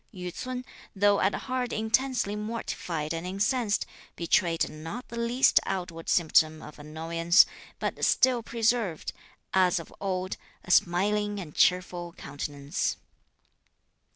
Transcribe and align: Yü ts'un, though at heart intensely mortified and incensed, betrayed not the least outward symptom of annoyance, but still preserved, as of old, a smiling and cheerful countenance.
Yü 0.11 0.33
ts'un, 0.33 0.65
though 0.95 1.19
at 1.19 1.35
heart 1.35 1.71
intensely 1.71 2.35
mortified 2.35 3.13
and 3.13 3.27
incensed, 3.27 3.85
betrayed 4.15 4.67
not 4.67 5.07
the 5.09 5.15
least 5.19 5.59
outward 5.63 6.09
symptom 6.09 6.59
of 6.59 6.79
annoyance, 6.79 7.45
but 7.77 8.03
still 8.03 8.41
preserved, 8.41 9.13
as 9.53 9.77
of 9.77 9.93
old, 10.01 10.37
a 10.63 10.71
smiling 10.71 11.39
and 11.39 11.53
cheerful 11.53 12.13
countenance. 12.13 12.97